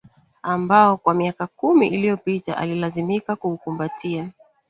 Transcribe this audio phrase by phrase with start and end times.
[0.43, 4.29] ambao kwa miaka kumi iliyopita alilazimika kuukumbatia